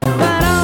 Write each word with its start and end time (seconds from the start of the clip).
Para 0.00 0.57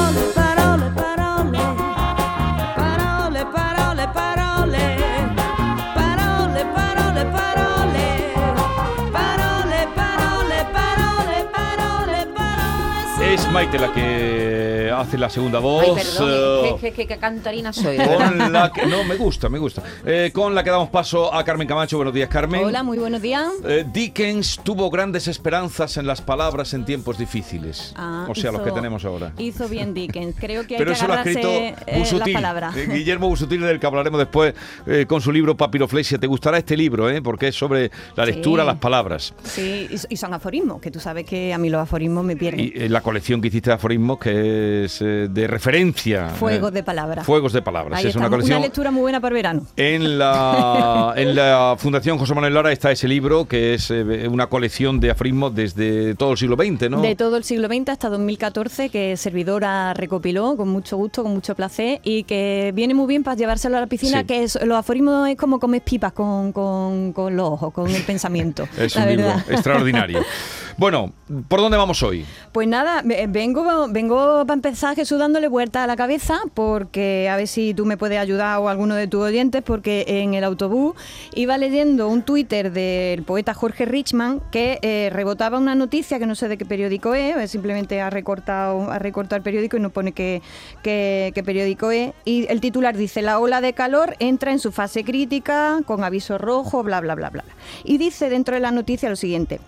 Maite 13.55 13.79
la 13.79 13.93
que 13.93 14.91
hace 14.93 15.17
la 15.17 15.29
segunda 15.29 15.59
voz. 15.59 15.85
Ay, 15.87 15.93
perdón, 15.95 16.29
eh, 16.65 16.75
que, 16.81 16.91
que, 16.91 17.07
que 17.07 17.17
cantarina 17.17 17.71
soy. 17.71 17.95
con 17.95 18.51
la 18.51 18.69
que, 18.73 18.85
no, 18.85 19.05
me 19.05 19.15
gusta, 19.15 19.47
me 19.47 19.59
gusta. 19.59 19.81
Eh, 20.05 20.31
con 20.33 20.53
la 20.53 20.61
que 20.61 20.71
damos 20.71 20.89
paso 20.89 21.33
a 21.33 21.41
Carmen 21.45 21.65
Camacho. 21.65 21.95
Buenos 21.95 22.13
días, 22.13 22.27
Carmen. 22.27 22.65
Hola, 22.65 22.83
muy 22.83 22.97
buenos 22.97 23.21
días. 23.21 23.49
Eh, 23.65 23.85
Dickens 23.93 24.59
tuvo 24.61 24.89
grandes 24.89 25.29
esperanzas 25.29 25.95
en 25.95 26.05
las 26.05 26.21
palabras 26.21 26.73
en 26.73 26.83
tiempos 26.83 27.17
difíciles. 27.17 27.93
Ah, 27.95 28.25
o 28.29 28.35
sea, 28.35 28.51
los 28.51 28.59
hizo- 28.59 28.65
que 28.65 28.71
tenemos 28.73 29.05
ahora. 29.05 29.31
Hizo 29.37 29.69
bien 29.69 29.93
Dickens. 29.93 30.35
Creo 30.37 30.67
que 30.67 30.75
hay 30.75 30.79
Pero 30.79 30.91
que 30.91 30.97
eso 30.97 31.07
lo 31.07 31.13
ha 31.13 31.17
escrito 31.21 31.49
eh, 31.49 31.75
Busutil, 31.97 32.35
eh, 32.35 32.87
Guillermo 32.91 33.29
Busutil, 33.29 33.61
del 33.61 33.79
que 33.79 33.87
hablaremos 33.87 34.19
después 34.19 34.53
eh, 34.85 35.05
con 35.07 35.21
su 35.21 35.31
libro 35.31 35.55
Papiroflexia. 35.55 36.17
Te 36.17 36.27
gustará 36.27 36.57
este 36.57 36.75
libro, 36.75 37.09
eh, 37.09 37.21
porque 37.21 37.47
es 37.47 37.55
sobre 37.55 37.89
la 38.17 38.25
Sí. 38.25 38.31
lectura, 38.33 38.65
las 38.65 38.77
palabras. 38.79 39.33
Sí, 39.45 39.87
y, 39.89 40.13
y 40.13 40.17
son 40.17 40.33
aforismos, 40.33 40.81
que 40.81 40.91
tú 40.91 40.99
sabes 40.99 41.25
que 41.25 41.53
a 41.53 41.57
mí 41.57 41.69
los 41.69 41.81
aforismos 41.81 42.25
me 42.25 42.35
pierden. 42.35 42.59
Y 42.59 42.89
la 42.89 42.99
colección 42.99 43.44
que 43.45 43.49
hiciste 43.49 43.69
de 43.69 43.75
aforismos, 43.75 44.17
que 44.17 44.85
es 44.85 45.01
eh, 45.01 45.27
de 45.29 45.47
referencia. 45.47 46.29
Fuegos 46.29 46.71
eh, 46.71 46.75
de 46.75 46.83
palabras. 46.83 47.25
Fuegos 47.25 47.53
de 47.53 47.61
palabras. 47.61 47.99
Ahí 47.99 48.07
es 48.07 48.15
una 48.15 48.29
colección. 48.29 48.61
lectura 48.61 48.89
muy 48.91 49.01
buena 49.01 49.19
para 49.21 49.29
el 49.29 49.35
verano. 49.35 49.61
En 49.77 50.17
la, 50.17 51.13
en 51.17 51.35
la 51.35 51.75
Fundación 51.77 52.17
José 52.17 52.33
Manuel 52.33 52.53
Lara 52.55 52.71
está 52.71 52.91
ese 52.91 53.07
libro, 53.07 53.45
que 53.45 53.73
es 53.75 53.91
eh, 53.91 54.27
una 54.29 54.47
colección 54.47 54.99
de 54.99 55.11
aforismos 55.11 55.53
desde 55.53 56.15
todo 56.15 56.31
el 56.31 56.37
siglo 56.37 56.55
XX, 56.55 56.89
¿no? 56.89 57.01
De 57.01 57.15
todo 57.15 57.37
el 57.37 57.43
siglo 57.43 57.67
XX 57.67 57.89
hasta 57.89 58.09
2014, 58.09 58.89
que 58.89 59.15
Servidora 59.17 59.93
recopiló 59.93 60.57
con 60.57 60.69
mucho 60.69 60.97
gusto, 60.97 61.21
con 61.23 61.33
mucho 61.33 61.53
placer, 61.55 61.99
y 62.03 62.23
que 62.23 62.71
viene 62.73 62.93
muy 62.95 63.07
bien 63.07 63.23
para 63.23 63.37
llevárselo 63.37 63.77
a 63.77 63.81
la 63.81 63.87
piscina, 63.87 64.21
Sí. 64.21 64.25
que 64.25 64.43
es, 64.43 64.57
los 64.65 64.77
aforismos 64.77 65.29
es 65.29 65.37
como 65.37 65.59
comer 65.59 65.81
pipas 65.83 66.13
con, 66.13 66.51
con- 66.51 67.13
con 67.13 67.35
los 67.35 67.47
ojos, 67.49 67.73
con 67.73 67.89
el 67.89 68.01
pensamiento. 68.07 68.67
Es 68.77 68.95
la 68.95 69.03
un 69.03 69.09
libro 69.09 69.29
extraordinario. 69.49 70.19
Bueno, 70.77 71.13
¿por 71.47 71.61
dónde 71.61 71.77
vamos 71.77 72.03
hoy? 72.03 72.25
Pues 72.51 72.67
nada, 72.67 73.01
ve- 73.01 73.27
vengo, 73.29 73.87
vengo 73.89 74.43
para 74.45 74.55
empezar 74.55 74.93
Jesús 74.93 75.17
dándole 75.17 75.47
vuelta 75.47 75.85
a 75.85 75.87
la 75.87 75.95
cabeza 75.95 76.41
porque 76.53 77.29
a 77.29 77.37
ver 77.37 77.47
si 77.47 77.73
tú 77.73 77.85
me 77.85 77.95
puedes 77.95 78.19
ayudar 78.19 78.59
o 78.59 78.67
alguno 78.67 78.93
de 78.95 79.07
tus 79.07 79.21
oyentes 79.21 79.61
porque 79.63 80.03
en 80.05 80.33
el 80.33 80.43
autobús 80.43 80.93
iba 81.33 81.57
leyendo 81.57 82.09
un 82.09 82.23
Twitter 82.23 82.73
del 82.73 83.23
poeta 83.23 83.53
Jorge 83.53 83.85
Richman 83.85 84.41
que 84.51 84.79
eh, 84.81 85.09
rebotaba 85.13 85.59
una 85.59 85.75
noticia 85.75 86.19
que 86.19 86.25
no 86.25 86.35
sé 86.35 86.49
de 86.49 86.57
qué 86.57 86.65
periódico 86.65 87.13
es, 87.13 87.37
eh, 87.37 87.47
simplemente 87.47 88.01
ha 88.01 88.09
recortado, 88.09 88.91
ha 88.91 88.99
recortado 88.99 89.37
el 89.37 89.43
periódico 89.43 89.77
y 89.77 89.79
no 89.79 89.91
pone 89.91 90.11
qué, 90.11 90.41
qué- 90.83 91.31
qué 91.33 91.41
periódico 91.41 91.91
es 91.91 92.11
y 92.25 92.47
el 92.51 92.59
titular 92.59 92.97
dice 92.97 93.21
la 93.21 93.39
ola 93.39 93.61
de 93.61 93.71
calor 93.71 94.17
entra 94.19 94.51
en 94.51 94.59
su 94.59 94.73
fase 94.73 95.05
crítica 95.05 95.79
con 95.85 96.03
aviso 96.03 96.37
rojo, 96.37 96.83
bla 96.83 96.99
bla 96.99 97.15
bla 97.15 97.29
bla. 97.29 97.45
Y 97.85 97.97
dice 97.97 98.29
dentro 98.29 98.55
de 98.55 98.59
la 98.59 98.71
noticia 98.71 99.07
lo 99.09 99.15
siguiente. 99.15 99.61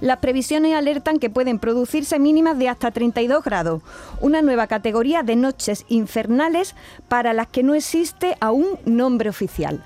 Las 0.00 0.18
previsiones 0.18 0.74
alertan 0.74 1.18
que 1.18 1.30
pueden 1.30 1.58
producirse 1.58 2.18
mínimas 2.18 2.58
de 2.58 2.68
hasta 2.68 2.90
32 2.90 3.44
grados, 3.44 3.82
una 4.20 4.42
nueva 4.42 4.66
categoría 4.66 5.22
de 5.22 5.36
noches 5.36 5.84
infernales 5.88 6.74
para 7.08 7.32
las 7.32 7.46
que 7.48 7.62
no 7.62 7.74
existe 7.74 8.36
aún 8.40 8.78
nombre 8.84 9.28
oficial. 9.28 9.84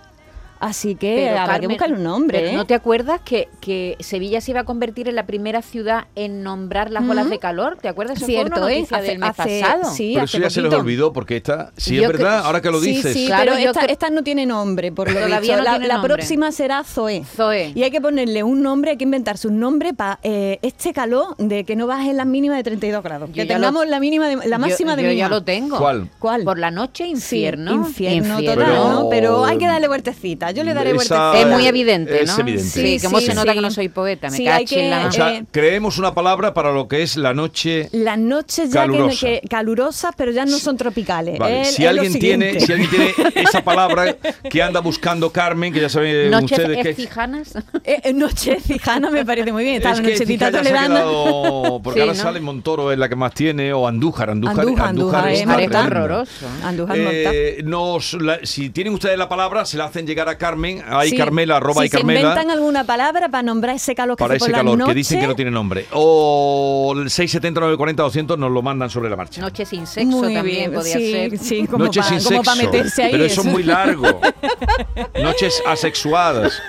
Así 0.62 0.94
que 0.94 1.16
Pero, 1.26 1.30
habrá 1.40 1.42
que 1.54 1.60
Carmen, 1.62 1.68
buscar 1.70 1.92
un 1.92 2.02
nombre. 2.04 2.38
pero 2.38 2.50
¿eh? 2.52 2.54
¿No 2.54 2.64
te 2.66 2.74
acuerdas 2.74 3.20
que, 3.24 3.48
que 3.60 3.96
Sevilla 3.98 4.40
se 4.40 4.52
iba 4.52 4.60
a 4.60 4.64
convertir 4.64 5.08
en 5.08 5.16
la 5.16 5.26
primera 5.26 5.60
ciudad 5.60 6.04
en 6.14 6.44
nombrar 6.44 6.90
las 6.92 7.02
olas 7.02 7.28
de 7.28 7.40
calor? 7.40 7.78
¿Te 7.82 7.88
acuerdas? 7.88 8.18
Eso 8.18 8.26
Cierto, 8.26 8.52
fue 8.52 8.60
una 8.62 8.72
¿eh? 8.72 8.76
noticia 8.76 8.96
Hace- 8.98 9.06
del 9.08 9.18
mes 9.18 9.30
hace- 9.36 9.60
pasado. 9.60 9.92
sí, 9.92 10.10
Pero 10.14 10.24
hace 10.24 10.36
eso 10.36 10.42
ya 10.46 10.50
se 10.50 10.62
les 10.62 10.72
olvidó, 10.72 11.12
porque 11.12 11.36
esta, 11.36 11.72
sí 11.76 11.96
Yo 11.96 12.02
es 12.02 12.08
verdad, 12.08 12.42
ahora 12.46 12.60
que 12.60 12.70
lo 12.70 12.80
Sí, 12.80 12.90
dices. 12.92 13.12
sí, 13.12 13.26
Claro, 13.26 13.52
pero 13.54 13.58
yo 13.64 13.70
esta, 13.72 13.84
esta 13.86 14.10
no 14.10 14.22
tiene 14.22 14.46
nombre, 14.46 14.92
por 14.92 15.10
lo 15.10 15.18
Todavía 15.20 15.56
no 15.56 15.62
la, 15.64 15.70
tiene 15.72 15.86
la 15.88 15.94
nombre. 15.94 16.14
próxima 16.14 16.52
será 16.52 16.84
Zoe. 16.84 17.24
Zoe. 17.24 17.72
Y 17.74 17.82
hay 17.82 17.90
que 17.90 18.00
ponerle 18.00 18.44
un 18.44 18.62
nombre, 18.62 18.92
hay 18.92 18.96
que 18.96 19.04
inventarse 19.04 19.48
un 19.48 19.58
nombre 19.58 19.92
para 19.94 20.20
este 20.22 20.92
calor 20.92 21.36
de 21.38 21.64
que 21.64 21.74
no 21.74 21.88
baje 21.88 22.12
la 22.14 22.24
mínima 22.24 22.54
de 22.54 22.62
32 22.62 23.02
grados. 23.02 23.28
Yo 23.30 23.34
que 23.34 23.44
lo- 23.46 23.54
tengamos 23.54 23.88
la 23.88 23.98
mínima 23.98 24.28
de- 24.28 24.36
la 24.36 24.44
Yo- 24.44 24.58
máxima 24.60 24.94
de 24.94 25.02
yo, 25.02 25.08
mínima. 25.08 25.26
ya 25.26 25.34
lo 25.34 25.42
tengo. 25.42 25.78
¿Cuál? 25.78 26.08
¿Cuál? 26.20 26.44
Por 26.44 26.60
la 26.60 26.70
noche, 26.70 27.04
infierno. 27.08 27.72
Infierno, 27.74 28.38
total, 28.38 28.54
Pero- 28.58 28.90
¿no? 28.92 29.08
Pero 29.10 29.44
hay 29.44 29.58
que 29.58 29.66
darle 29.66 29.88
vueltecita. 29.88 30.51
Yo 30.52 30.64
le 30.64 30.74
daré 30.74 30.90
Esa- 30.90 30.96
vueltecita. 30.96 31.40
Es 31.40 31.46
muy 31.46 31.66
evidente, 31.66 32.22
Es 32.22 32.28
¿no? 32.36 32.40
evidente. 32.40 32.64
Sí, 32.70 32.98
Sí, 32.98 33.06
cómo 33.06 33.20
sí, 33.20 33.26
se 33.26 33.34
nota 33.34 33.52
sí. 33.52 33.56
que 33.58 33.62
no 33.62 33.70
soy 33.70 33.88
poeta, 33.88 34.30
me 34.30 34.36
Sí, 34.36 34.44
cacho 34.44 34.56
hay 34.58 34.64
que- 34.64 34.84
en 34.84 34.90
la... 34.90 35.06
O 35.06 35.12
sea, 35.12 35.34
eh, 35.36 35.44
creemos 35.50 35.98
una 35.98 36.14
palabra 36.14 36.54
para 36.54 36.72
lo 36.72 36.88
que 36.88 37.02
es 37.02 37.16
la 37.16 37.34
noche. 37.34 37.88
Las 37.92 38.18
noches 38.18 38.70
ya 38.70 38.82
que, 38.86 38.92
Calurosa. 38.92 39.26
que- 39.26 39.42
calurosas, 39.48 40.14
pero 40.16 40.30
ya 40.32 40.44
no 40.44 40.58
son 40.58 40.76
tropicales. 40.76 41.38
Vale, 41.38 41.62
Es- 41.62 41.74
si, 41.74 41.82
es 41.84 41.88
alguien 41.88 42.18
tiene, 42.18 42.60
si 42.60 42.72
alguien 42.72 42.90
tiene 42.90 43.14
esa 43.34 43.62
palabra 43.64 44.16
que 44.48 44.62
anda 44.62 44.80
buscando 44.80 45.30
Carmen, 45.30 45.72
que 45.72 45.80
ya 45.80 45.88
saben 45.88 46.30
Noches 46.30 46.58
ustedes 46.58 46.82
que 46.82 46.90
ecijanas. 46.90 47.54
Eh, 47.84 48.00
eh, 48.04 48.12
noche 48.12 48.58
cijana 48.60 49.10
me 49.10 49.24
parece 49.24 49.52
muy 49.52 49.64
bien. 49.64 49.76
Está 49.76 49.90
es 49.92 49.98
la 49.98 50.02
que 50.04 50.10
nochecita 50.12 50.46
Cija 50.46 50.50
ya 50.50 50.52
se 50.52 50.58
ha 50.58 50.62
toledana. 50.86 50.94
quedado, 51.00 51.80
porque 51.82 51.98
Sí, 51.98 52.00
ahora 52.02 52.14
¿no? 52.14 52.22
sale 52.22 52.40
Montoro 52.40 52.92
es 52.92 52.98
la 52.98 53.08
que 53.08 53.16
más 53.16 53.34
tiene 53.34 53.72
o 53.72 53.86
Andújar, 53.88 54.30
Andújar, 54.30 54.60
Andújar, 54.60 54.88
Andújar, 54.88 55.28
es 55.30 55.40
eh, 55.40 55.44
tremendo. 55.46 55.78
horroroso. 55.78 56.46
Andújar. 56.64 56.96
Eh, 56.98 57.60
nos, 57.64 58.14
la- 58.14 58.40
si 58.44 58.70
tienen 58.70 58.92
ustedes 58.94 59.18
la 59.18 59.28
palabra, 59.28 59.64
se 59.64 59.76
la 59.76 59.84
hacen 59.84 60.06
llegar 60.06 60.28
a 60.28 60.38
Carmen, 60.42 60.82
ahí 60.88 61.10
Sí. 61.10 61.16
Carmela, 61.16 61.56
arroba 61.58 61.82
si 61.82 61.86
y 61.86 61.88
se 61.90 61.96
Carmela. 61.98 62.20
inventan 62.20 62.50
alguna 62.50 62.84
palabra 62.84 63.28
para 63.28 63.42
nombrar 63.42 63.76
ese 63.76 63.94
calor 63.94 64.16
que 64.16 64.24
para 64.24 64.34
hace 64.34 64.38
por 64.40 64.48
ese 64.48 64.52
la 64.52 64.58
calor, 64.58 64.74
que 64.76 64.78
noche, 64.82 64.94
dicen 64.94 65.20
que 65.20 65.26
no 65.28 65.34
tiene 65.36 65.50
nombre. 65.52 65.86
O 65.92 66.92
el 66.96 67.08
670 67.10 67.60
940 67.60 68.02
200 68.02 68.38
nos 68.38 68.50
lo 68.50 68.60
mandan 68.62 68.90
sobre 68.90 69.08
la 69.08 69.16
marcha. 69.16 69.40
Noche 69.40 69.64
sin 69.64 69.86
sexo 69.86 70.16
Muy 70.18 70.34
también 70.34 70.70
bien, 70.70 70.72
podía 70.72 70.96
sí, 70.98 71.12
ser. 71.12 71.38
Sí, 71.38 71.66
como 71.66 71.84
Noches 71.84 72.04
para 72.04 72.20
sin 72.20 72.28
sexo. 72.28 72.56
meterse 72.56 73.02
ahí. 73.04 73.12
pero 73.12 73.24
eso 73.24 73.40
es 73.42 73.46
muy 73.46 73.62
largo. 73.62 74.20
Noches 75.22 75.62
asexuadas. 75.66 76.60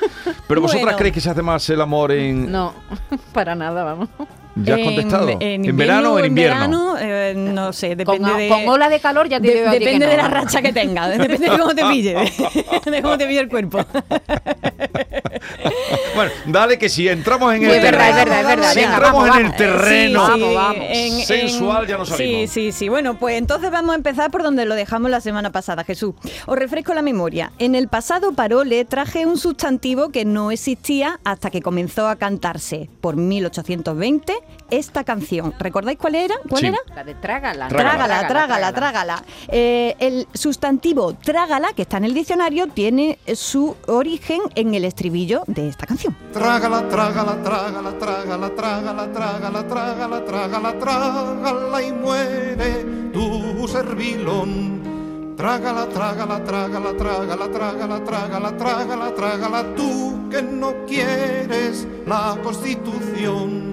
Pero 0.47 0.61
vosotras 0.61 0.83
Bueno. 0.83 0.97
creéis 0.97 1.15
que 1.15 1.21
se 1.21 1.29
hace 1.29 1.41
más 1.41 1.67
el 1.69 1.81
amor 1.81 2.11
en. 2.11 2.51
No, 2.51 2.73
para 3.33 3.55
nada, 3.55 3.83
vamos. 3.83 4.09
¿Ya 4.55 4.73
has 4.75 4.79
En- 4.81 4.85
contestado? 4.85 5.29
En, 5.39 5.65
¿En 5.65 5.77
verano 5.77 6.13
o 6.13 6.19
en 6.19 6.25
invierno? 6.25 6.93
verano, 6.93 6.95
eh, 6.99 7.33
no 7.35 7.73
sé, 7.73 7.89
Con, 8.03 8.17
depende 8.19 8.33
de... 8.43 8.49
con 8.49 8.67
ola 8.69 8.87
de 8.87 8.99
calor 8.99 9.27
ya 9.27 9.39
te 9.39 9.47
de- 9.51 9.69
depende 9.79 10.05
no, 10.05 10.11
de 10.11 10.17
la 10.17 10.27
racha 10.27 10.61
que 10.61 10.71
tenga, 10.71 11.07
depende 11.17 11.37
de 11.49 11.57
cómo 11.57 11.73
te 11.73 11.83
pille, 11.85 12.13
de 12.91 13.01
cómo 13.01 13.17
te 13.17 13.25
pille 13.25 13.39
el 13.39 13.49
cuerpo. 13.49 13.79
Bueno, 16.15 16.31
dale 16.45 16.77
que 16.77 16.89
si 16.89 17.07
entramos 17.07 17.53
en 17.53 17.63
el 17.65 17.71
es 17.71 17.81
terreno. 17.81 17.97
verdad, 18.15 18.39
es 18.39 18.45
verdad. 18.47 18.69
Si 18.73 18.79
Venga, 18.79 18.93
entramos 18.93 19.27
en 19.37 19.45
el 19.45 19.55
terreno. 19.55 20.25
Sí, 20.25 20.31
Vamos, 20.41 20.55
vamos. 20.55 21.25
Sensual 21.25 21.87
ya 21.87 21.97
no 21.97 22.05
salimos. 22.05 22.49
Sí, 22.51 22.71
sí, 22.71 22.71
sí. 22.71 22.89
Bueno, 22.89 23.17
pues 23.17 23.37
entonces 23.37 23.71
vamos 23.71 23.93
a 23.93 23.95
empezar 23.95 24.31
por 24.31 24.43
donde 24.43 24.65
lo 24.65 24.75
dejamos 24.75 25.09
la 25.11 25.21
semana 25.21 25.51
pasada, 25.51 25.83
Jesús. 25.83 26.13
Os 26.45 26.57
refresco 26.57 26.93
la 26.93 27.01
memoria. 27.01 27.51
En 27.59 27.75
el 27.75 27.87
pasado 27.87 28.33
parole 28.33 28.85
traje 28.85 29.25
un 29.25 29.37
sustantivo 29.37 30.09
que 30.09 30.25
no 30.25 30.51
existía 30.51 31.19
hasta 31.23 31.49
que 31.49 31.61
comenzó 31.61 32.07
a 32.07 32.15
cantarse 32.15 32.89
por 33.01 33.15
1820 33.15 34.33
esta 34.69 35.03
canción. 35.03 35.53
¿Recordáis 35.59 35.97
cuál 35.97 36.15
era? 36.15 36.35
¿Cuál 36.49 36.61
Sí. 36.61 36.67
era? 36.67 36.77
La 36.95 37.03
de 37.03 37.15
trágala. 37.15 37.67
Trágala, 37.67 38.27
trágala, 38.27 38.73
trágala. 38.73 39.23
Eh, 39.49 39.95
el 39.99 40.27
sustantivo 40.33 41.13
trágala, 41.13 41.69
que 41.75 41.83
está 41.83 41.97
en 41.97 42.05
el 42.05 42.13
diccionario, 42.13 42.67
tiene 42.67 43.19
su 43.35 43.75
origen 43.87 44.41
en 44.55 44.73
el 44.73 44.83
estribillo 44.85 45.43
de 45.47 45.67
esta 45.69 45.85
canción. 45.85 46.02
Trágala, 46.31 46.87
trágala, 46.89 47.35
trágala, 47.43 47.91
trágala, 47.99 48.49
trágala, 48.55 49.07
trágala, 49.13 49.67
trágala, 49.67 50.25
trágala, 50.25 50.79
trágala 50.79 51.81
y 51.81 51.91
muere 51.91 52.85
tu 53.13 53.67
servilón. 53.67 54.81
Trágala, 55.37 55.87
trágala, 55.87 56.43
trágala, 56.43 56.93
trágala, 56.93 57.47
trágala, 57.51 58.03
trágala, 58.03 58.57
trágala, 58.57 59.15
trágala, 59.15 59.75
tú 59.75 60.29
que 60.29 60.41
no 60.41 60.73
quieres 60.85 61.87
la 62.05 62.37
constitución. 62.43 63.72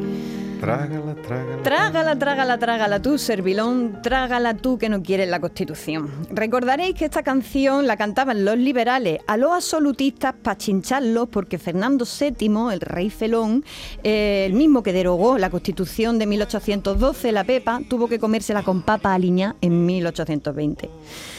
Trágala, 0.61 1.15
trágala. 1.15 1.63
Trágala, 1.63 2.17
trágala, 2.17 2.59
trágala 2.59 3.03
tú, 3.03 3.17
servilón, 3.17 4.03
trágala 4.03 4.55
tú 4.55 4.77
que 4.77 4.91
no 4.91 5.03
quieres 5.03 5.29
la 5.29 5.41
Constitución. 5.41 6.11
Recordaréis 6.31 6.95
que 6.95 7.07
esta 7.07 7.23
canción 7.23 7.87
la 7.87 7.97
cantaban 7.97 8.45
los 8.45 8.59
liberales 8.59 9.21
a 9.27 9.39
los 9.39 9.53
absolutistas 9.53 10.35
para 10.35 10.59
chincharlos 10.59 11.31
porque 11.31 11.59
Fernando 11.59 12.05
VII, 12.05 12.75
el 12.75 12.81
rey 12.81 13.09
felón, 13.09 13.65
eh, 14.05 14.45
el 14.47 14.53
mismo 14.53 14.83
que 14.83 14.93
derogó 14.93 15.39
la 15.39 15.49
Constitución 15.49 16.19
de 16.19 16.27
1812, 16.27 17.33
la 17.33 17.45
Pepa, 17.45 17.81
tuvo 17.89 18.07
que 18.07 18.19
comérsela 18.19 18.63
con 18.63 18.83
papa 18.83 19.15
aliña 19.15 19.57
en 19.63 19.87
1820. 19.87 20.91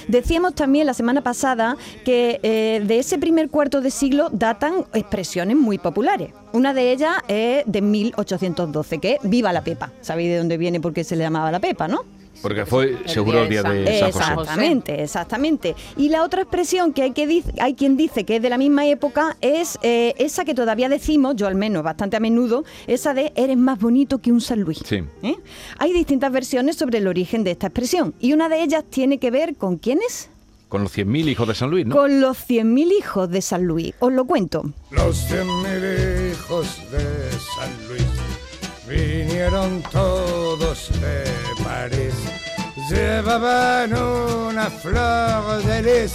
Decíamos 0.08 0.56
también 0.56 0.88
la 0.88 0.96
semana 0.96 1.22
pasada 1.22 1.78
que 2.04 2.40
eh, 2.42 2.82
de 2.84 2.98
ese 2.98 3.20
primer 3.20 3.50
cuarto 3.50 3.82
de 3.82 3.92
siglo 3.92 4.30
datan 4.32 4.86
expresiones 4.94 5.56
muy 5.56 5.78
populares. 5.78 6.34
Una 6.54 6.74
de 6.74 6.92
ellas 6.92 7.14
es 7.30 7.64
de 7.66 7.82
1812, 7.82 8.98
que 9.00 9.11
es 9.14 9.30
Viva 9.30 9.54
la 9.54 9.64
Pepa. 9.64 9.92
¿Sabéis 10.02 10.30
de 10.30 10.38
dónde 10.38 10.58
viene 10.58 10.80
por 10.80 10.94
qué 10.94 11.04
se 11.04 11.16
le 11.16 11.24
llamaba 11.24 11.52
la 11.52 11.60
Pepa, 11.60 11.88
no? 11.88 12.04
Porque 12.42 12.66
fue 12.66 12.98
seguro 13.06 13.44
el 13.44 13.50
día 13.50 13.62
de 13.62 14.00
San 14.00 14.12
José. 14.12 14.24
Exactamente, 14.32 15.04
exactamente. 15.04 15.76
Y 15.96 16.10
la 16.10 16.24
otra 16.24 16.42
expresión 16.42 16.94
que 16.94 17.04
hay, 17.04 17.12
que 17.12 17.44
hay 17.60 17.76
quien 17.76 17.98
dice 17.98 18.24
que 18.24 18.38
es 18.38 18.42
de 18.42 18.50
la 18.50 18.58
misma 18.58 18.88
época 18.88 19.38
es 19.42 19.78
eh, 19.84 20.16
esa 20.18 20.44
que 20.44 20.56
todavía 20.56 20.90
decimos, 20.90 21.36
yo 21.36 21.48
al 21.48 21.56
menos 21.56 21.84
bastante 21.84 22.18
a 22.18 22.20
menudo, 22.20 22.64
esa 22.88 23.14
de 23.14 23.32
eres 23.36 23.58
más 23.58 23.80
bonito 23.80 24.20
que 24.20 24.32
un 24.32 24.42
San 24.42 24.62
Luis. 24.62 24.82
Sí. 24.84 25.04
¿Eh? 25.22 25.36
Hay 25.78 25.94
distintas 25.94 26.32
versiones 26.32 26.78
sobre 26.78 26.98
el 26.98 27.08
origen 27.08 27.44
de 27.44 27.52
esta 27.52 27.68
expresión 27.68 28.16
y 28.20 28.34
una 28.34 28.50
de 28.50 28.64
ellas 28.64 28.84
tiene 28.90 29.20
que 29.20 29.30
ver 29.30 29.56
con 29.56 29.78
quiénes? 29.78 30.30
Con 30.68 30.84
los 30.84 30.98
100.000 30.98 31.28
hijos 31.28 31.48
de 31.50 31.54
San 31.54 31.70
Luis, 31.70 31.86
¿no? 31.86 31.96
Con 31.96 32.22
los 32.22 32.48
100.000 32.48 32.92
hijos 32.98 33.30
de 33.30 33.42
San 33.42 33.66
Luis. 33.66 33.94
Os 34.00 34.14
lo 34.14 34.26
cuento. 34.26 34.64
Los 34.90 35.18
cien 35.18 35.48
mil 35.48 36.32
hijos 36.32 36.80
de 36.92 37.00
San 37.56 37.88
Luis 37.88 38.11
vinieron 38.92 39.82
todos 39.92 40.92
de 41.02 41.24
París. 41.64 42.14
Llevaban 42.90 43.94
una 43.94 44.70
flor 44.70 45.64
de 45.64 45.82
lis. 45.82 46.14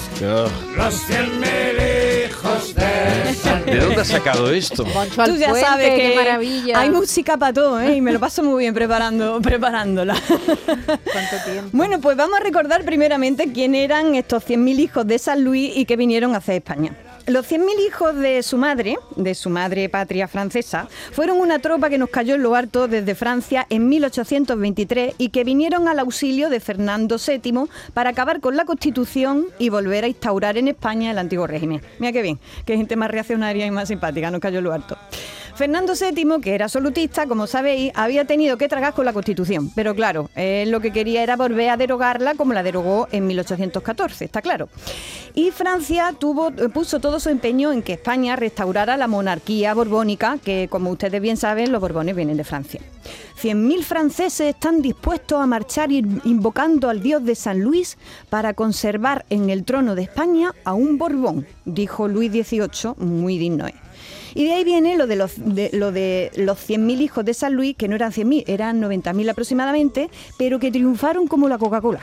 Los 0.77 0.95
cien 0.95 1.41
mil 1.41 2.29
hijos 2.29 2.75
de 2.75 3.35
San 3.35 3.65
¿De 3.65 3.79
dónde 3.79 4.03
has 4.03 4.09
sacado 4.09 4.51
esto? 4.53 4.85
Poncho 4.85 5.25
Tú 5.25 5.37
ya 5.37 5.55
sabes 5.55 5.89
que 5.91 5.97
qué 6.11 6.15
maravilla. 6.17 6.79
hay 6.79 6.91
música 6.91 7.39
para 7.39 7.55
todo, 7.55 7.81
¿eh? 7.81 7.97
y 7.97 8.01
me 8.03 8.13
lo 8.13 8.21
paso 8.21 8.43
muy 8.43 8.65
bien 8.65 8.75
preparando, 8.75 9.41
preparándola. 9.43 10.17
¿Cuánto 10.27 11.37
tiempo? 11.51 11.71
Bueno, 11.73 11.99
pues 12.01 12.15
vamos 12.17 12.39
a 12.39 12.43
recordar 12.43 12.85
primeramente 12.85 13.51
quién 13.53 13.75
eran 13.75 14.15
estos 14.15 14.45
100.000 14.47 14.79
hijos 14.81 15.07
de 15.07 15.19
San 15.19 15.45
Luis 15.45 15.75
y 15.75 15.87
que 15.87 15.97
vinieron 15.97 16.35
a 16.35 16.39
hacer 16.39 16.57
España. 16.57 16.95
Los 17.27 17.51
100.000 17.51 17.89
hijos 17.89 18.15
de 18.15 18.41
su 18.45 18.57
madre, 18.57 18.99
de 19.17 19.35
su 19.35 19.51
madre 19.51 19.89
patria 19.89 20.29
francesa, 20.29 20.87
fueron 21.11 21.39
una 21.39 21.59
tropa 21.59 21.91
que 21.91 21.99
nos 21.99 22.09
cayó 22.09 22.37
en 22.37 22.45
lo 22.45 22.55
harto 22.55 22.87
desde 22.87 23.17
Francia 23.17 23.67
en 23.69 23.89
1823 23.89 25.17
y 25.19 25.31
que 25.31 25.43
vinieron 25.43 25.89
al 25.89 25.99
auxilio 25.99 26.51
de 26.51 26.61
Fernando 26.61 27.17
VII 27.19 27.65
para 27.95 28.11
acabar 28.11 28.39
con 28.41 28.55
la 28.57 28.65
Constitución 28.65 29.47
y 29.59 29.71
volver 29.71 30.05
a 30.05 30.09
instaurar 30.09 30.57
en 30.57 30.69
España 30.69 31.11
el 31.11 31.19
antiguo 31.19 31.49
régimen. 31.49 31.83
Mira 31.99 32.13
qué 32.13 32.23
bien, 32.23 32.39
qué 32.65 32.77
gente 32.77 32.95
más 32.95 33.11
reaccionaria 33.11 33.67
y 33.67 33.73
más 33.73 33.89
simpática, 33.89 34.31
nos 34.31 34.41
cayó 34.41 34.59
en 34.59 34.65
lo 34.65 34.73
harto. 34.73 34.97
Fernando 35.57 35.95
VII, 35.95 36.41
que 36.43 36.55
era 36.55 36.67
absolutista, 36.67 37.27
como 37.27 37.47
sabéis, 37.47 37.91
había 37.95 38.27
tenido 38.27 38.59
que 38.59 38.69
tragar 38.69 38.93
con 38.93 39.07
la 39.07 39.15
Constitución, 39.15 39.71
pero 39.75 39.95
claro, 39.95 40.29
él 40.35 40.71
lo 40.71 40.81
que 40.81 40.93
quería 40.93 41.23
era 41.23 41.35
volver 41.37 41.71
a 41.71 41.79
derogarla 41.79 42.35
como 42.35 42.53
la 42.53 42.63
derogó 42.63 43.09
en 43.11 43.27
1814, 43.27 44.27
está 44.27 44.43
claro. 44.43 44.69
Y 45.35 45.51
Francia 45.53 46.15
puso 46.75 47.01
todo 47.01 47.19
su 47.21 47.31
empeño 47.31 47.73
en 47.73 47.83
que 47.83 47.95
España 47.95 48.37
restaurara 48.37 48.99
la 48.99 49.09
monarquía 49.09 49.73
borbónica, 49.73 50.37
que 50.45 50.69
como 50.71 50.91
ustedes 50.91 51.23
bien 51.23 51.39
saben, 51.39 51.73
los 51.73 51.81
borbones 51.81 52.15
vienen 52.15 52.37
de 52.37 52.45
Francia. 52.45 52.81
100.000 53.41 53.83
franceses 53.83 54.55
están 54.55 54.83
dispuestos 54.83 55.41
a 55.41 55.47
marchar 55.47 55.91
in- 55.91 56.21
invocando 56.25 56.91
al 56.91 57.01
dios 57.03 57.25
de 57.25 57.35
San 57.35 57.61
Luis 57.61 57.97
para 58.29 58.53
conservar 58.53 59.25
en 59.31 59.49
el 59.49 59.65
trono 59.65 59.95
de 59.95 60.03
España 60.03 60.53
a 60.65 60.75
un 60.75 60.99
Borbón, 60.99 61.47
dijo 61.65 62.09
Luis 62.09 62.31
XVIII, 62.31 62.95
muy 62.99 63.39
digno. 63.39 63.67
¿eh? 63.69 63.75
Y 64.35 64.45
de 64.45 64.53
ahí 64.53 64.65
viene 64.65 64.97
lo 64.97 65.07
de 65.07 65.17
los, 65.17 65.33
de, 65.37 65.71
lo 65.73 65.93
de 65.93 66.31
los 66.37 66.59
100.000 66.59 67.01
hijos 67.01 67.25
de 67.25 67.35
San 67.35 67.55
Luis, 67.55 67.77
que 67.77 67.89
no 67.89 67.97
eran 67.97 68.13
100.000, 68.13 68.45
eran 68.47 68.81
90.000 68.81 69.31
aproximadamente, 69.31 70.11
pero 70.39 70.59
que 70.59 70.71
triunfaron 70.71 71.27
como 71.27 71.49
la 71.49 71.59
Coca-Cola. 71.59 72.01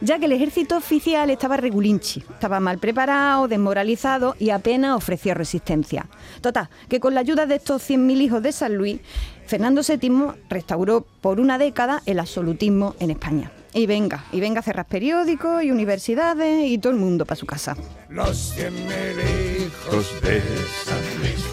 Ya 0.00 0.18
que 0.18 0.26
el 0.26 0.32
ejército 0.32 0.76
oficial 0.76 1.30
estaba 1.30 1.56
regulinchi, 1.56 2.20
estaba 2.20 2.60
mal 2.60 2.78
preparado, 2.78 3.48
desmoralizado 3.48 4.34
y 4.38 4.50
apenas 4.50 4.96
ofreció 4.96 5.34
resistencia. 5.34 6.06
Total, 6.40 6.68
que 6.88 7.00
con 7.00 7.14
la 7.14 7.20
ayuda 7.20 7.46
de 7.46 7.56
estos 7.56 7.88
100.000 7.88 8.20
hijos 8.20 8.42
de 8.42 8.52
San 8.52 8.74
Luis, 8.74 9.00
Fernando 9.46 9.82
VII 9.82 10.42
restauró 10.48 11.06
por 11.20 11.40
una 11.40 11.58
década 11.58 12.02
el 12.06 12.20
absolutismo 12.20 12.94
en 13.00 13.10
España. 13.10 13.50
Y 13.72 13.86
venga, 13.86 14.24
y 14.32 14.40
venga 14.40 14.60
a 14.60 14.62
cerrar 14.62 14.86
periódicos 14.86 15.62
y 15.62 15.70
universidades 15.70 16.66
y 16.66 16.78
todo 16.78 16.92
el 16.92 16.98
mundo 16.98 17.24
para 17.24 17.36
su 17.36 17.46
casa. 17.46 17.76
Los 18.08 18.36
cien 18.36 18.74
mil 18.74 19.66
hijos 19.66 20.20
de 20.22 20.42
San 20.84 21.18
Luis, 21.20 21.44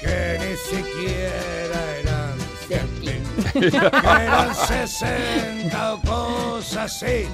que 0.00 0.38
ni 0.40 0.56
siquiera 0.56 1.96
eran 2.00 2.34
cien 2.66 3.00
mil, 3.00 3.74
eran 3.74 4.54
sesenta 4.54 5.94
o 5.94 6.00
cosas 6.00 7.02
así. 7.02 7.26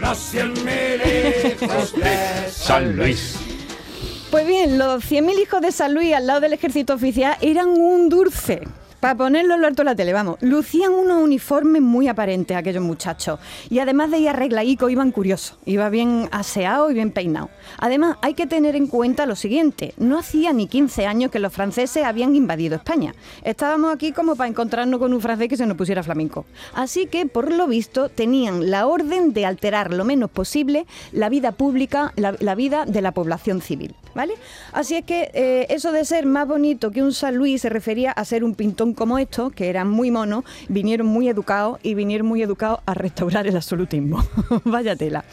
Los 0.00 0.18
cien 0.18 0.52
mil 0.64 1.00
hijos 1.02 1.94
de 1.94 2.50
San 2.50 2.96
Luis. 2.96 3.36
Pues 4.32 4.46
bien, 4.46 4.78
los 4.78 5.04
100.000 5.04 5.42
hijos 5.42 5.60
de 5.60 5.72
San 5.72 5.92
Luis 5.92 6.14
al 6.14 6.26
lado 6.26 6.40
del 6.40 6.54
ejército 6.54 6.94
oficial 6.94 7.36
eran 7.42 7.68
un 7.68 8.08
dulce. 8.08 8.62
Para 9.02 9.16
ponerlo 9.16 9.54
en 9.56 9.62
lo 9.62 9.66
alto 9.66 9.82
de 9.82 9.86
la 9.86 9.96
tele, 9.96 10.12
vamos. 10.12 10.36
Lucían 10.42 10.92
unos 10.92 11.20
uniformes 11.20 11.82
muy 11.82 12.06
aparentes 12.06 12.56
aquellos 12.56 12.84
muchachos. 12.84 13.40
Y 13.68 13.80
además 13.80 14.12
de 14.12 14.18
ir 14.18 14.28
arregladicos, 14.28 14.92
iban 14.92 15.10
curiosos. 15.10 15.58
Iba 15.64 15.90
bien 15.90 16.28
aseado 16.30 16.88
y 16.88 16.94
bien 16.94 17.10
peinado. 17.10 17.50
Además, 17.78 18.16
hay 18.22 18.34
que 18.34 18.46
tener 18.46 18.76
en 18.76 18.86
cuenta 18.86 19.26
lo 19.26 19.34
siguiente. 19.34 19.92
No 19.96 20.20
hacía 20.20 20.52
ni 20.52 20.68
15 20.68 21.04
años 21.06 21.32
que 21.32 21.40
los 21.40 21.52
franceses 21.52 22.04
habían 22.04 22.36
invadido 22.36 22.76
España. 22.76 23.12
Estábamos 23.42 23.92
aquí 23.92 24.12
como 24.12 24.36
para 24.36 24.48
encontrarnos 24.48 25.00
con 25.00 25.12
un 25.12 25.20
francés 25.20 25.48
que 25.48 25.56
se 25.56 25.66
nos 25.66 25.76
pusiera 25.76 26.04
flamenco. 26.04 26.46
Así 26.72 27.06
que, 27.06 27.26
por 27.26 27.52
lo 27.52 27.66
visto, 27.66 28.08
tenían 28.08 28.70
la 28.70 28.86
orden 28.86 29.32
de 29.32 29.46
alterar 29.46 29.92
lo 29.92 30.04
menos 30.04 30.30
posible 30.30 30.86
la 31.10 31.28
vida 31.28 31.50
pública, 31.50 32.12
la, 32.14 32.36
la 32.38 32.54
vida 32.54 32.84
de 32.86 33.02
la 33.02 33.10
población 33.10 33.62
civil. 33.62 33.96
¿Vale? 34.14 34.34
Así 34.72 34.94
es 34.94 35.04
que 35.06 35.30
eh, 35.32 35.66
eso 35.70 35.90
de 35.90 36.04
ser 36.04 36.26
más 36.26 36.46
bonito 36.46 36.90
que 36.90 37.02
un 37.02 37.14
San 37.14 37.34
Luis 37.34 37.62
se 37.62 37.70
refería 37.70 38.12
a 38.12 38.24
ser 38.26 38.44
un 38.44 38.54
pintón 38.54 38.91
como 38.94 39.18
estos, 39.18 39.52
que 39.52 39.68
eran 39.68 39.88
muy 39.88 40.10
monos, 40.10 40.44
vinieron 40.68 41.06
muy 41.06 41.28
educados 41.28 41.78
y 41.82 41.94
vinieron 41.94 42.26
muy 42.26 42.42
educados 42.42 42.80
a 42.86 42.94
restaurar 42.94 43.46
el 43.46 43.56
absolutismo. 43.56 44.24
Vaya 44.64 44.96
tela. 44.96 45.24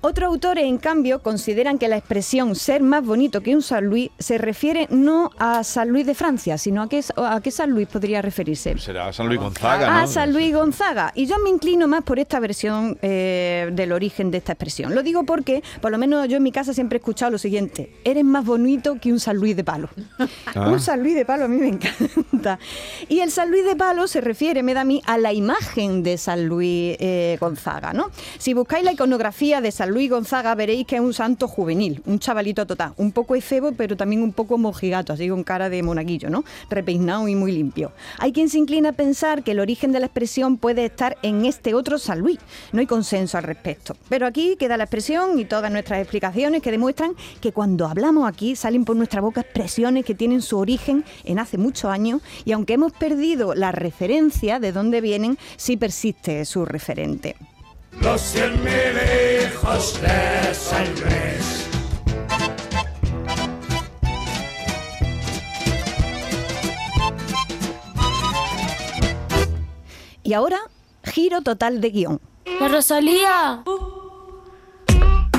Otros 0.00 0.28
autores, 0.28 0.64
en 0.64 0.78
cambio, 0.78 1.22
consideran 1.22 1.78
que 1.78 1.88
la 1.88 1.96
expresión 1.96 2.54
ser 2.54 2.82
más 2.82 3.04
bonito 3.04 3.40
que 3.40 3.54
un 3.54 3.62
San 3.62 3.84
Luis 3.86 4.10
se 4.18 4.38
refiere 4.38 4.86
no 4.90 5.30
a 5.38 5.64
San 5.64 5.88
Luis 5.88 6.06
de 6.06 6.14
Francia, 6.14 6.56
sino 6.56 6.82
a 6.82 6.88
qué, 6.88 7.02
a 7.16 7.40
qué 7.40 7.50
San 7.50 7.70
Luis 7.70 7.88
podría 7.88 8.22
referirse. 8.22 8.78
Será 8.78 9.12
San 9.12 9.26
Luis 9.26 9.40
Gonzaga, 9.40 9.98
A 9.98 10.02
¿no? 10.02 10.06
San 10.06 10.32
Luis 10.32 10.54
Gonzaga. 10.54 11.12
Y 11.14 11.26
yo 11.26 11.38
me 11.38 11.50
inclino 11.50 11.88
más 11.88 12.02
por 12.04 12.18
esta 12.18 12.38
versión 12.40 12.96
eh, 13.02 13.70
del 13.72 13.92
origen 13.92 14.30
de 14.30 14.38
esta 14.38 14.52
expresión. 14.52 14.94
Lo 14.94 15.02
digo 15.02 15.24
porque, 15.24 15.62
por 15.80 15.90
lo 15.90 15.98
menos 15.98 16.28
yo 16.28 16.36
en 16.36 16.42
mi 16.42 16.52
casa 16.52 16.72
siempre 16.72 16.96
he 16.96 17.00
escuchado 17.00 17.32
lo 17.32 17.38
siguiente: 17.38 17.96
eres 18.04 18.24
más 18.24 18.44
bonito 18.44 18.98
que 19.00 19.12
un 19.12 19.20
San 19.20 19.36
Luis 19.36 19.56
de 19.56 19.64
palo. 19.64 19.88
Ah. 20.54 20.68
Un 20.70 20.80
San 20.80 21.02
Luis 21.02 21.14
de 21.14 21.24
palo 21.24 21.44
a 21.44 21.48
mí 21.48 21.56
me 21.56 21.68
encanta. 21.68 22.58
Y 23.08 23.20
el 23.20 23.30
San 23.30 23.50
Luis 23.50 23.64
de 23.64 23.76
palo 23.76 24.06
se 24.06 24.20
refiere, 24.20 24.62
me 24.62 24.74
da 24.74 24.82
a 24.82 24.84
mí, 24.84 25.02
a 25.06 25.18
la 25.18 25.32
imagen 25.32 26.02
de 26.02 26.18
San 26.18 26.46
Luis 26.46 26.96
eh, 27.00 27.36
Gonzaga. 27.40 27.92
¿no? 27.92 28.10
Si 28.38 28.54
buscáis 28.54 28.84
la 28.84 28.92
iconografía 28.92 29.60
de 29.60 29.72
San 29.72 29.87
Luis 29.88 30.10
Gonzaga, 30.10 30.54
veréis 30.54 30.86
que 30.86 30.96
es 30.96 31.00
un 31.00 31.12
santo 31.12 31.48
juvenil, 31.48 32.02
un 32.06 32.18
chavalito 32.18 32.66
total, 32.66 32.92
un 32.96 33.12
poco 33.12 33.34
efebo, 33.34 33.72
pero 33.72 33.96
también 33.96 34.22
un 34.22 34.32
poco 34.32 34.58
mojigato, 34.58 35.12
así 35.12 35.28
con 35.28 35.44
cara 35.44 35.68
de 35.68 35.82
monaguillo, 35.82 36.30
¿no? 36.30 36.44
Repeinado 36.70 37.28
y 37.28 37.34
muy 37.34 37.52
limpio. 37.52 37.92
Hay 38.18 38.32
quien 38.32 38.48
se 38.48 38.58
inclina 38.58 38.90
a 38.90 38.92
pensar 38.92 39.42
que 39.42 39.52
el 39.52 39.60
origen 39.60 39.92
de 39.92 40.00
la 40.00 40.06
expresión 40.06 40.56
puede 40.56 40.84
estar 40.84 41.16
en 41.22 41.44
este 41.44 41.74
otro 41.74 41.98
San 41.98 42.20
Luis. 42.20 42.38
No 42.72 42.80
hay 42.80 42.86
consenso 42.86 43.38
al 43.38 43.44
respecto. 43.44 43.96
Pero 44.08 44.26
aquí 44.26 44.56
queda 44.56 44.76
la 44.76 44.84
expresión 44.84 45.38
y 45.38 45.44
todas 45.44 45.70
nuestras 45.70 46.00
explicaciones 46.00 46.62
que 46.62 46.70
demuestran 46.70 47.12
que 47.40 47.52
cuando 47.52 47.86
hablamos 47.86 48.28
aquí 48.28 48.56
salen 48.56 48.84
por 48.84 48.96
nuestra 48.96 49.20
boca 49.20 49.40
expresiones 49.40 50.04
que 50.04 50.14
tienen 50.14 50.42
su 50.42 50.58
origen 50.58 51.04
en 51.24 51.38
hace 51.38 51.58
muchos 51.58 51.90
años 51.90 52.22
y 52.44 52.52
aunque 52.52 52.74
hemos 52.74 52.92
perdido 52.92 53.54
la 53.54 53.72
referencia 53.72 54.60
de 54.60 54.72
dónde 54.72 55.00
vienen, 55.00 55.38
sí 55.56 55.76
persiste 55.76 56.44
su 56.44 56.64
referente. 56.64 57.36
Los 57.92 58.20
cien 58.20 58.62
mil 58.62 58.72
hijos 59.44 60.00
de 60.00 60.54
San 60.54 60.86
Luis. 61.00 61.66
Y 70.22 70.34
ahora, 70.34 70.58
giro 71.04 71.40
total 71.40 71.80
de 71.80 71.90
guion. 71.90 72.20
La 72.60 72.68
Rosalía. 72.68 73.64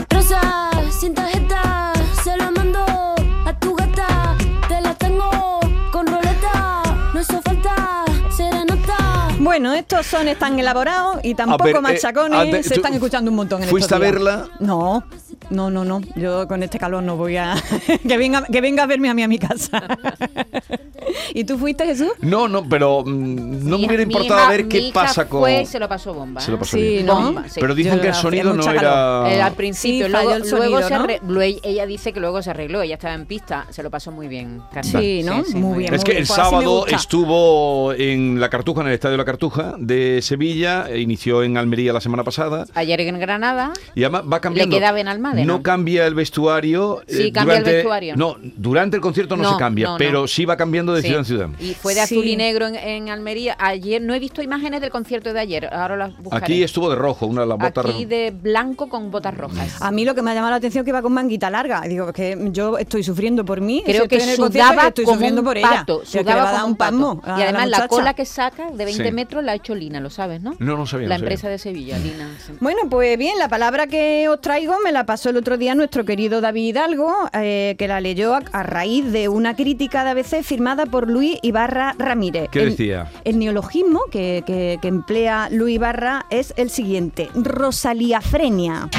Rosa, 0.09 0.71
sin 0.99 1.13
tarjeta, 1.13 1.78
Bueno, 9.59 9.73
estos 9.73 10.05
son 10.05 10.33
tan 10.37 10.57
elaborados 10.57 11.17
y 11.21 11.35
tampoco 11.35 11.65
ver, 11.65 11.75
eh, 11.75 11.81
machacones. 11.81 12.65
se 12.65 12.75
están 12.75 12.93
escuchando 12.93 13.29
un 13.29 13.35
montón 13.35 13.61
en 13.61 13.67
¿fuiste 13.67 13.93
estos 13.93 13.97
a 13.97 13.99
verla? 13.99 14.47
No, 14.61 15.03
no, 15.49 15.69
no, 15.69 15.85
no. 15.85 16.01
Yo 16.15 16.47
con 16.47 16.63
este 16.63 16.77
calor 16.79 17.03
no 17.03 17.17
voy 17.17 17.37
a... 17.37 17.55
que, 18.07 18.17
venga, 18.17 18.43
que 18.45 18.61
venga 18.61 18.83
a 18.83 18.87
verme 18.87 19.09
a 19.09 19.13
mí 19.13 19.23
a 19.23 19.27
mi 19.27 19.39
casa. 19.39 19.83
¿Y 21.33 21.43
tú 21.43 21.57
fuiste, 21.57 21.85
Jesús? 21.85 22.09
No, 22.21 22.47
no, 22.47 22.67
pero 22.67 23.03
mm, 23.05 23.67
no 23.67 23.77
Mi- 23.77 23.81
me 23.81 23.87
hubiera 23.87 24.03
importado 24.03 24.39
hija- 24.41 24.49
ver 24.49 24.63
mi 24.63 24.69
qué 24.69 24.77
hija 24.79 24.93
pasa 24.93 25.27
con... 25.27 25.41
fue, 25.41 25.65
se 25.65 25.79
lo 25.79 25.87
pasó 25.87 26.13
bomba. 26.13 26.41
Se 26.41 26.51
lo 26.51 26.57
¿eh? 26.57 26.59
pasó 26.59 26.77
Sí, 26.77 26.81
bien. 26.83 27.05
¿no? 27.05 27.15
Bomba, 27.15 27.47
sí. 27.49 27.59
Pero 27.59 27.73
dicen 27.75 27.95
Yo 27.95 28.01
que 28.01 28.07
el 28.09 28.13
sonido 28.13 28.53
no 28.53 28.71
era... 28.71 29.31
Eh, 29.33 29.41
al 29.41 29.53
principio, 29.53 30.05
Sí, 30.05 30.11
luego, 30.11 30.33
el 30.33 30.41
luego 30.41 30.57
sonido, 30.57 30.87
se 30.87 30.93
¿no? 30.95 31.03
arre- 31.05 31.19
luego 31.27 31.59
ella 31.63 31.85
dice 31.85 32.13
que 32.13 32.19
luego 32.19 32.41
se 32.41 32.49
arregló, 32.51 32.81
ella 32.81 32.95
estaba 32.95 33.13
en 33.13 33.25
pista, 33.25 33.65
se 33.69 33.81
lo 33.83 33.89
pasó 33.89 34.11
muy 34.11 34.27
bien. 34.27 34.61
Carmen. 34.73 34.83
Sí, 35.01 35.23
¿no? 35.23 35.43
Muy 35.55 35.79
bien. 35.79 35.93
Es 35.93 36.03
que 36.03 36.11
el 36.11 36.17
Pues 36.27 36.29
sábado 36.29 36.85
estuvo 36.87 37.93
en 37.93 38.39
La 38.39 38.49
Cartuja, 38.49 38.81
en 38.81 38.87
el 38.87 38.93
Estadio 38.93 39.17
La 39.17 39.25
Cartuja 39.25 39.75
de 39.79 40.21
Sevilla, 40.21 40.87
e 40.89 40.99
inició 40.99 41.43
en 41.43 41.57
Almería 41.57 41.93
la 41.93 42.01
semana 42.01 42.23
pasada 42.23 42.65
Ayer 42.75 42.99
en 43.01 43.19
Granada, 43.19 43.71
y 43.95 44.03
además 44.03 44.23
va 44.31 44.39
cambiando. 44.41 44.75
queda 44.75 44.91
No 45.45 45.61
cambia 45.63 46.05
el 46.07 46.15
vestuario. 46.15 47.01
Sí, 47.07 47.23
eh, 47.27 47.31
cambia 47.31 47.55
el 47.57 47.59
durante- 47.63 47.73
vestuario. 47.75 48.15
No, 48.15 48.35
durante 48.55 48.95
el 48.95 49.01
concierto 49.01 49.35
no, 49.37 49.43
No, 49.43 49.51
se 49.53 49.57
cambia, 49.59 49.85
no, 49.85 49.91
no. 49.93 49.97
pero 49.97 50.27
sí 50.27 50.45
va 50.45 50.57
cambiando 50.57 50.93
de 50.93 51.01
sí. 51.01 51.07
ciudad 51.07 51.19
en 51.21 51.25
ciudad. 51.25 51.49
Y 51.59 51.73
fue 51.73 51.93
de 51.93 52.01
azul 52.01 52.23
Sí. 52.23 52.31
y 52.31 52.35
negro 52.37 52.67
en, 52.67 52.75
en 52.75 53.09
Almería. 53.09 53.55
Ayer 53.59 54.01
no 54.01 54.13
he 54.13 54.19
visto 54.19 54.41
imágenes 54.41 54.81
del 54.81 54.89
concierto 54.89 55.33
de 55.33 55.39
ayer, 55.39 55.65
ahora 55.73 55.95
las 55.97 56.17
buscaré. 56.17 56.43
Aquí 56.43 56.63
estuvo 56.63 56.89
de 56.89 56.95
rojo, 56.95 57.25
una 57.25 57.41
de 57.41 57.47
las 57.47 57.57
botas 57.57 57.85
Aquí 57.85 58.03
ro- 58.03 58.09
de 58.09 58.31
blanco 58.31 58.89
con 58.89 59.11
botas 59.11 59.35
rojas. 59.35 59.81
A 59.81 59.91
mí 59.91 60.05
lo 60.05 60.15
que 60.15 60.21
me 60.21 60.31
ha 60.31 60.33
llamado 60.33 60.51
la 60.51 60.57
atención 60.57 60.83
es 60.83 60.85
que 60.85 60.91
va 60.91 61.01
con 61.01 61.13
manguita 61.13 61.49
larga. 61.49 61.81
Digo, 61.81 62.11
que 62.13 62.37
yo 62.51 62.77
estoy 62.77 63.03
sufriendo 63.03 63.45
por 63.45 63.61
mí. 63.61 63.81
Creo 63.85 64.03
si 64.03 64.07
que 64.07 64.15
estoy 64.17 64.33
en 64.33 64.39
el 64.41 64.51
sudaba 64.51 64.87
estoy 64.87 65.05
como 65.05 65.15
sufriendo 65.17 65.41
un 65.41 65.45
por 65.47 65.61
pato, 65.61 66.01
ella. 66.03 66.09
Sudaba 66.21 66.41
a 66.41 66.51
dar 66.51 66.61
como 66.61 67.11
un 67.11 67.21
a 67.25 67.39
Y 67.39 67.43
además 67.43 67.69
la, 67.69 67.87
cola 67.87 68.13
que 68.13 68.25
saca 68.25 68.69
de 68.71 68.85
20 68.85 69.03
Sí. 69.05 69.11
metros 69.11 69.43
la 69.43 69.53
ha 69.53 69.55
hecho 69.55 69.75
Lina, 69.75 69.99
lo 69.99 70.09
sabes, 70.09 70.41
¿no? 70.41 70.55
No, 70.59 70.77
no 70.77 70.85
sabía, 70.85 71.07
La 71.07 71.15
empresa 71.15 71.49
de 71.49 71.57
Sevilla, 71.57 71.97
Lina. 71.97 72.29
Bueno, 72.59 72.81
pues 72.89 73.17
bien, 73.17 73.37
la 73.39 73.47
palabra 73.47 73.87
que 73.87 74.27
os 74.29 74.39
traigo 74.41 74.75
me 74.83 74.91
la 74.91 75.05
pasó 75.05 75.28
el 75.29 75.37
otro 75.37 75.57
día 75.57 75.75
nuestro 75.75 76.05
querido 76.05 76.41
David 76.41 76.63
Hidalgo, 76.69 77.13
eh, 77.33 77.75
que 77.77 77.87
la 77.87 78.01
leyó 78.01 78.33
a, 78.35 78.41
a 78.51 78.63
raíz 78.63 79.11
de 79.11 79.29
una 79.29 79.55
crítica 79.55 80.03
de 80.03 80.09
ABC 80.11 80.43
firmada 80.43 80.85
por 80.85 81.09
Luis 81.09 81.37
Ibarra 81.41 81.95
Ramírez. 81.97 82.49
¿Qué 82.51 82.63
El- 82.63 82.69
decía? 82.71 83.07
El 83.23 83.39
neologismo 83.39 84.01
que, 84.11 84.43
que- 84.45 84.77
que 84.81 84.87
emplea 84.87 85.49
Luis 85.51 85.75
Ibarra 85.75 86.25
es 86.29 86.53
el 86.57 86.69
siguiente, 86.69 87.29
rosaliafrenia. 87.35 88.89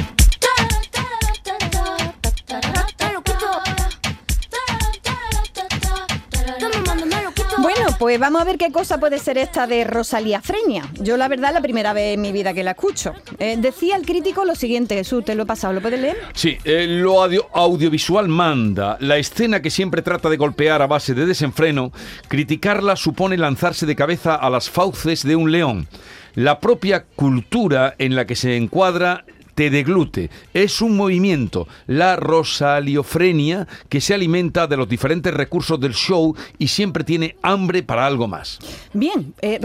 Pues 8.00 8.18
vamos 8.18 8.40
a 8.40 8.44
ver 8.46 8.56
qué 8.56 8.72
cosa 8.72 8.98
puede 8.98 9.18
ser 9.18 9.36
esta 9.36 9.66
de 9.66 9.84
rosaliafrenia. 9.84 10.88
Yo 11.02 11.18
la 11.18 11.28
verdad 11.28 11.52
la 11.52 11.60
primera 11.60 11.92
vez 11.92 12.14
en 12.14 12.22
mi 12.22 12.32
vida 12.32 12.54
que 12.54 12.64
la 12.64 12.70
escucho. 12.70 13.12
Eh, 13.38 13.56
decía 13.58 13.94
el 13.94 14.06
crítico 14.06 14.46
lo 14.46 14.54
siguiente, 14.54 14.94
Jesús, 14.94 15.22
te 15.22 15.34
lo 15.34 15.42
he 15.42 15.46
pasado, 15.46 15.74
¿lo 15.74 15.82
puedes 15.82 16.00
leer? 16.00 16.16
Sí, 16.32 16.56
eh, 16.64 16.86
lo 16.88 17.22
audio- 17.22 17.48
audiovisual 17.52 18.26
manda. 18.26 18.96
La 19.00 19.18
escena 19.18 19.60
que 19.60 19.68
siempre 19.68 20.00
trata 20.00 20.30
de 20.30 20.38
golpear 20.38 20.80
a 20.80 20.86
base 20.86 21.12
de 21.12 21.26
desenfreno, 21.26 21.92
criticarla 22.26 22.96
supone 22.96 23.36
lanzarse 23.36 23.84
de 23.84 23.94
cabeza 23.94 24.34
a 24.34 24.48
las 24.48 24.70
fauces 24.70 25.22
de 25.22 25.36
un 25.36 25.52
león. 25.52 25.86
La 26.34 26.58
propia 26.58 27.04
cultura 27.04 27.96
en 27.98 28.16
la 28.16 28.24
que 28.24 28.34
se 28.34 28.56
encuadra 28.56 29.26
te 29.54 29.70
deglute. 29.70 30.30
Es 30.54 30.80
un 30.80 30.96
movimiento, 30.96 31.68
la 31.86 32.16
rosaliofrenia, 32.16 33.66
que 33.88 34.00
se 34.00 34.14
alimenta 34.14 34.66
de 34.66 34.76
los 34.76 34.88
diferentes 34.88 35.32
recursos 35.32 35.78
del 35.80 35.94
show 35.94 36.34
y 36.58 36.68
siempre 36.68 37.04
tiene 37.04 37.36
hambre 37.42 37.82
para 37.82 38.06
algo 38.06 38.28
más. 38.28 38.58
Bien, 38.92 39.34
eh, 39.42 39.60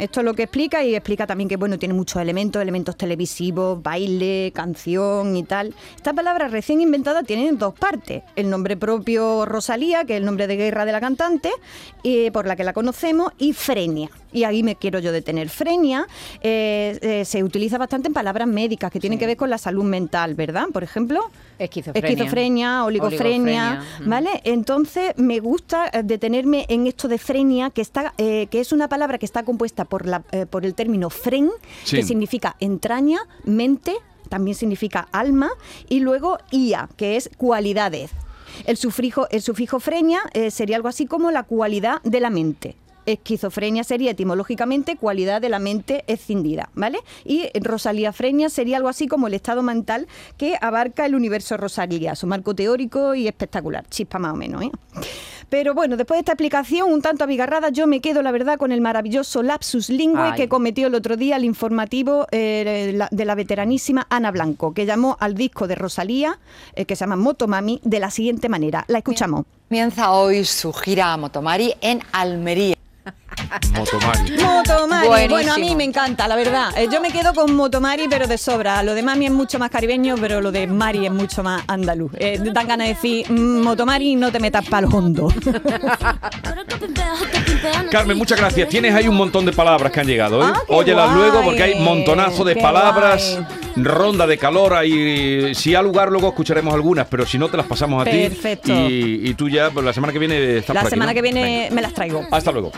esto 0.00 0.20
es 0.20 0.24
lo 0.24 0.34
que 0.34 0.42
explica 0.42 0.84
y 0.84 0.94
explica 0.94 1.26
también 1.26 1.48
que 1.48 1.56
bueno, 1.56 1.78
tiene 1.78 1.94
muchos 1.94 2.20
elementos, 2.20 2.60
elementos 2.60 2.96
televisivos, 2.96 3.82
baile, 3.82 4.52
canción 4.54 5.36
y 5.36 5.44
tal. 5.44 5.74
Esta 5.96 6.12
palabra 6.12 6.48
recién 6.48 6.80
inventada 6.80 7.22
tiene 7.22 7.50
dos 7.52 7.74
partes, 7.74 8.22
el 8.36 8.50
nombre 8.50 8.76
propio 8.76 9.46
Rosalía, 9.46 10.04
que 10.04 10.14
es 10.14 10.18
el 10.18 10.24
nombre 10.24 10.46
de 10.46 10.56
guerra 10.56 10.84
de 10.84 10.92
la 10.92 11.00
cantante, 11.00 11.50
eh, 12.04 12.30
por 12.32 12.46
la 12.46 12.56
que 12.56 12.64
la 12.64 12.72
conocemos, 12.72 13.32
y 13.38 13.52
frenia. 13.52 14.10
Y 14.32 14.44
ahí 14.44 14.62
me 14.62 14.76
quiero 14.76 14.98
yo 14.98 15.12
detener. 15.12 15.48
Frenia 15.48 16.06
eh, 16.40 16.98
eh, 17.02 17.24
se 17.24 17.42
utiliza 17.42 17.78
bastante 17.78 18.08
en 18.08 18.14
palabras 18.14 18.46
médicas 18.50 18.90
que 18.90 19.00
tienen 19.00 19.18
que 19.18 19.26
ver 19.26 19.36
con 19.36 19.48
la 19.50 19.58
salud 19.58 19.84
mental, 19.84 20.34
¿verdad? 20.34 20.66
Por 20.72 20.82
ejemplo, 20.82 21.20
Esquizofrenia. 21.58 22.08
esquizofrenia, 22.10 22.84
oligofrenia, 22.84 23.70
Oligofrenia. 23.72 24.08
¿vale? 24.08 24.40
Entonces 24.44 25.12
me 25.16 25.40
gusta 25.40 25.88
eh, 25.92 26.02
detenerme 26.04 26.66
en 26.68 26.86
esto 26.86 27.08
de 27.08 27.18
frenia, 27.18 27.70
que 27.70 27.80
está, 27.80 28.12
eh, 28.18 28.46
que 28.50 28.60
es 28.60 28.72
una 28.72 28.88
palabra 28.88 29.18
que 29.18 29.26
está 29.26 29.42
compuesta 29.44 29.84
por 29.84 30.06
la, 30.06 30.22
eh, 30.32 30.46
por 30.46 30.64
el 30.66 30.74
término 30.74 31.10
fren, 31.10 31.50
Sí. 31.84 31.96
que 31.96 32.02
significa 32.02 32.56
entraña, 32.60 33.18
mente, 33.44 33.94
también 34.28 34.54
significa 34.56 35.08
alma, 35.12 35.50
y 35.88 36.00
luego 36.00 36.38
ia, 36.50 36.88
que 36.96 37.16
es 37.16 37.30
cualidades. 37.36 38.10
El 38.66 38.76
sufijo, 38.76 39.26
el 39.30 39.42
sufijo 39.42 39.80
frenia 39.80 40.20
eh, 40.34 40.50
sería 40.50 40.76
algo 40.76 40.88
así 40.88 41.06
como 41.06 41.30
la 41.30 41.44
cualidad 41.44 42.02
de 42.02 42.20
la 42.20 42.30
mente. 42.30 42.76
Esquizofrenia 43.06 43.84
sería 43.84 44.12
etimológicamente 44.12 44.96
cualidad 44.96 45.40
de 45.40 45.48
la 45.48 45.58
mente 45.58 46.04
escindida, 46.06 46.68
¿vale? 46.74 46.98
Y 47.24 47.48
rosaliafrenia 47.58 48.48
sería 48.48 48.76
algo 48.76 48.88
así 48.88 49.06
como 49.08 49.26
el 49.26 49.34
estado 49.34 49.62
mental 49.62 50.06
que 50.36 50.56
abarca 50.60 51.06
el 51.06 51.14
universo 51.14 51.56
rosalia, 51.56 52.14
su 52.14 52.26
marco 52.26 52.54
teórico 52.54 53.14
y 53.14 53.26
espectacular, 53.28 53.84
chispa 53.88 54.18
más 54.18 54.32
o 54.32 54.36
menos, 54.36 54.62
¿eh? 54.62 54.70
Pero 55.48 55.74
bueno, 55.74 55.96
después 55.96 56.16
de 56.18 56.20
esta 56.20 56.32
explicación 56.32 56.92
un 56.92 57.02
tanto 57.02 57.24
abigarrada, 57.24 57.70
yo 57.70 57.88
me 57.88 58.00
quedo, 58.00 58.22
la 58.22 58.30
verdad, 58.30 58.56
con 58.56 58.70
el 58.70 58.80
maravilloso 58.80 59.42
lapsus 59.42 59.88
lingüe 59.90 60.34
que 60.36 60.48
cometió 60.48 60.86
el 60.86 60.94
otro 60.94 61.16
día 61.16 61.34
el 61.36 61.44
informativo 61.44 62.28
eh, 62.30 62.92
la- 62.94 63.08
de 63.10 63.24
la 63.24 63.34
veteranísima 63.34 64.06
Ana 64.10 64.30
Blanco, 64.30 64.72
que 64.72 64.86
llamó 64.86 65.16
al 65.18 65.34
disco 65.34 65.66
de 65.66 65.74
Rosalía, 65.74 66.38
eh, 66.76 66.84
que 66.84 66.94
se 66.94 67.00
llama 67.00 67.16
Motomami, 67.16 67.80
de 67.82 67.98
la 67.98 68.12
siguiente 68.12 68.48
manera. 68.48 68.84
La 68.86 68.98
escuchamos. 68.98 69.44
Comienza 69.68 70.12
hoy 70.12 70.44
su 70.44 70.72
gira 70.72 71.12
a 71.12 71.16
Motomari 71.16 71.74
en 71.80 72.00
Almería. 72.12 72.76
Motomari. 73.74 74.36
Motomari, 74.42 75.08
Buenísimo. 75.08 75.34
bueno, 75.34 75.52
a 75.54 75.58
mí 75.58 75.76
me 75.76 75.84
encanta, 75.84 76.28
la 76.28 76.36
verdad. 76.36 76.70
Eh, 76.76 76.88
Yo 76.90 77.00
me 77.00 77.10
quedo 77.10 77.32
con 77.34 77.54
Motomari, 77.54 78.06
pero 78.08 78.26
de 78.26 78.38
sobra. 78.38 78.82
Lo 78.82 78.94
de 78.94 79.02
Mami 79.02 79.26
es 79.26 79.32
mucho 79.32 79.58
más 79.58 79.70
caribeño, 79.70 80.16
pero 80.20 80.40
lo 80.40 80.50
de 80.52 80.66
Mari 80.66 81.06
es 81.06 81.12
mucho 81.12 81.42
más 81.42 81.62
andaluz. 81.66 82.12
Eh, 82.18 82.38
dan 82.52 82.68
ganas 82.68 82.88
de 82.88 82.94
decir, 82.94 83.30
"Mm, 83.30 83.62
Motomari, 83.62 84.16
no 84.16 84.30
te 84.32 84.40
metas 84.40 84.66
para 84.68 84.86
hondo. 84.86 85.28
Carmen, 87.90 88.16
muchas 88.16 88.38
gracias. 88.38 88.68
Tienes 88.68 88.94
ahí 88.94 89.08
un 89.08 89.16
montón 89.16 89.44
de 89.44 89.52
palabras 89.52 89.92
que 89.92 90.00
han 90.00 90.06
llegado. 90.06 90.42
¿eh? 90.42 90.52
Ah, 90.54 90.60
Óyelas 90.68 91.10
guay, 91.14 91.30
luego 91.30 91.44
porque 91.44 91.62
hay 91.62 91.80
montonazo 91.80 92.44
de 92.44 92.54
qué 92.54 92.60
palabras, 92.60 93.38
ronda 93.76 94.26
de 94.26 94.38
calor. 94.38 94.74
Ahí, 94.74 95.54
si 95.54 95.74
hay 95.74 95.82
lugar, 95.82 96.10
luego 96.10 96.28
escucharemos 96.28 96.72
algunas, 96.74 97.06
pero 97.08 97.26
si 97.26 97.38
no, 97.38 97.48
te 97.48 97.56
las 97.56 97.66
pasamos 97.66 98.00
a 98.00 98.04
Perfecto. 98.10 98.66
ti. 98.66 98.72
Y, 98.72 99.30
y 99.30 99.34
tú 99.34 99.48
ya, 99.48 99.70
pues, 99.70 99.84
la 99.84 99.92
semana 99.92 100.12
que 100.12 100.18
viene 100.18 100.58
estás 100.58 100.74
La 100.74 100.80
por 100.82 100.88
aquí, 100.88 100.94
semana 100.94 101.12
¿no? 101.12 101.14
que 101.14 101.22
viene 101.22 101.42
Venga. 101.64 101.74
me 101.74 101.82
las 101.82 101.94
traigo. 101.94 102.22
Hasta 102.30 102.52
luego. 102.52 102.72